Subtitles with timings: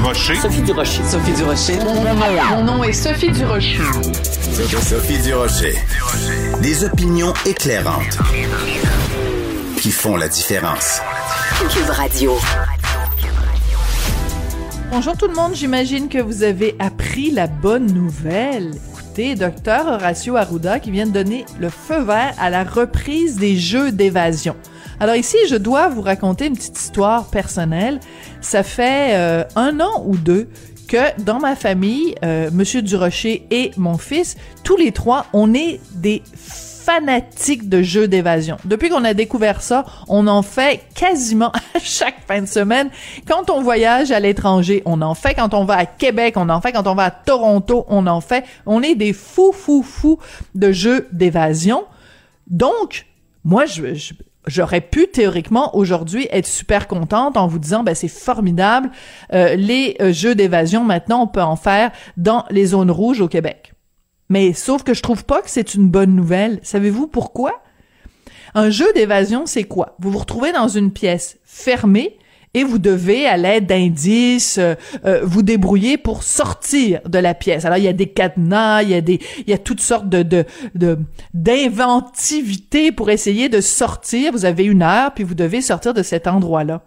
[0.00, 0.34] Durocher.
[0.36, 1.02] Sophie Durocher.
[1.04, 1.78] Sophie Durocher.
[2.50, 3.82] Mon nom est Sophie Durocher.
[4.80, 5.74] Sophie Durocher.
[6.62, 8.16] Des opinions éclairantes
[9.76, 11.02] qui font la différence.
[11.68, 12.38] Cube Radio.
[14.90, 18.70] Bonjour tout le monde, j'imagine que vous avez appris la bonne nouvelle.
[18.94, 23.58] Écoutez, docteur Horacio Arruda qui vient de donner le feu vert à la reprise des
[23.58, 24.56] jeux d'évasion.
[25.00, 28.00] Alors ici, je dois vous raconter une petite histoire personnelle.
[28.42, 30.50] Ça fait euh, un an ou deux
[30.88, 35.80] que dans ma famille, euh, Monsieur Durocher et mon fils, tous les trois, on est
[35.94, 36.22] des
[36.80, 38.58] fanatique de jeux d'évasion.
[38.64, 42.90] Depuis qu'on a découvert ça, on en fait quasiment à chaque fin de semaine.
[43.26, 45.34] Quand on voyage à l'étranger, on en fait.
[45.34, 46.72] Quand on va à Québec, on en fait.
[46.72, 48.44] Quand on va à Toronto, on en fait.
[48.66, 50.18] On est des fous, fous, fous
[50.54, 51.84] de jeux d'évasion.
[52.48, 53.06] Donc,
[53.44, 54.12] moi, je,
[54.46, 58.90] j'aurais pu théoriquement aujourd'hui être super contente en vous disant ben c'est formidable
[59.32, 63.28] euh, les euh, jeux d'évasion maintenant on peut en faire dans les zones rouges au
[63.28, 63.72] Québec.
[64.28, 66.60] Mais sauf que je trouve pas que c'est une bonne nouvelle.
[66.62, 67.62] Savez-vous pourquoi?
[68.54, 69.96] Un jeu d'évasion, c'est quoi?
[69.98, 72.16] Vous vous retrouvez dans une pièce fermée
[72.54, 77.64] et vous devez, à l'aide d'indices, euh, euh, vous débrouiller pour sortir de la pièce.
[77.64, 80.08] Alors, il y a des cadenas, il y a des, il y a toutes sortes
[80.08, 80.98] de, de, de
[81.32, 84.32] d'inventivité pour essayer de sortir.
[84.32, 86.82] Vous avez une heure, puis vous devez sortir de cet endroit-là.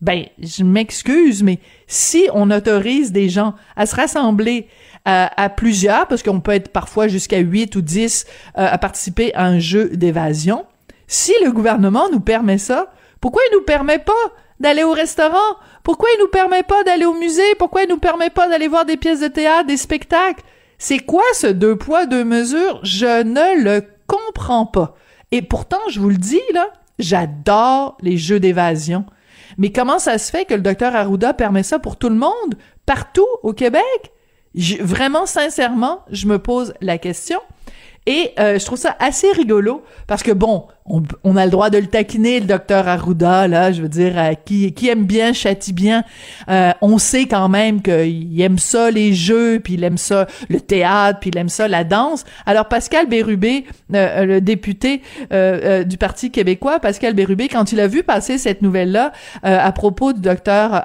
[0.00, 4.68] Ben, je m'excuse, mais si on autorise des gens à se rassembler
[5.04, 8.26] à, plusieurs, parce qu'on peut être parfois jusqu'à 8 ou 10
[8.58, 10.66] euh, à participer à un jeu d'évasion.
[11.06, 14.12] Si le gouvernement nous permet ça, pourquoi il nous permet pas
[14.60, 15.56] d'aller au restaurant?
[15.82, 17.54] Pourquoi il nous permet pas d'aller au musée?
[17.58, 20.44] Pourquoi il nous permet pas d'aller voir des pièces de théâtre, des spectacles?
[20.78, 22.80] C'est quoi ce deux poids, deux mesures?
[22.82, 24.94] Je ne le comprends pas.
[25.30, 29.04] Et pourtant, je vous le dis, là, j'adore les jeux d'évasion.
[29.56, 32.54] Mais comment ça se fait que le docteur Arruda permet ça pour tout le monde,
[32.86, 34.12] partout au Québec?
[34.80, 37.38] vraiment, sincèrement, je me pose la question.
[38.06, 40.66] Et euh, je trouve ça assez rigolo parce que bon,
[41.24, 44.32] on, a le droit de le taquiner, le docteur Arruda, là, je veux dire, euh,
[44.44, 46.04] qui, qui aime bien, châtie bien.
[46.48, 50.60] Euh, on sait quand même qu'il aime ça, les jeux, puis il aime ça, le
[50.60, 52.24] théâtre, puis il aime ça, la danse.
[52.46, 58.38] Alors, Pascal Bérubé, le député du Parti québécois, Pascal Bérubé, quand il a vu passer
[58.38, 59.12] cette nouvelle-là
[59.42, 60.84] à propos du docteur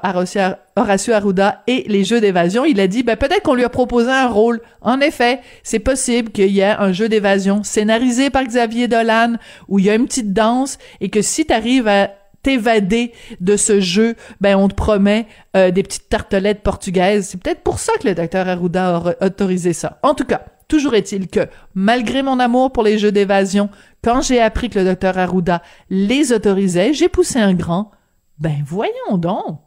[0.75, 4.09] Horacio Arruda et les jeux d'évasion, il a dit, ben, peut-être qu'on lui a proposé
[4.09, 4.61] un rôle.
[4.81, 9.33] En effet, c'est possible qu'il y ait un jeu d'évasion scénarisé par Xavier Dolan
[9.67, 12.11] où il y a une petite danse et que si tu arrives à
[12.43, 17.29] t'évader de ce jeu, ben on te promet euh, des petites tartelettes portugaises.
[17.29, 19.97] C'est peut-être pour ça que le docteur Arruda a autorisé ça.
[20.03, 23.69] En tout cas, toujours est-il que malgré mon amour pour les jeux d'évasion,
[24.03, 27.91] quand j'ai appris que le docteur Arruda les autorisait, j'ai poussé un grand.
[28.39, 29.62] Ben voyons donc.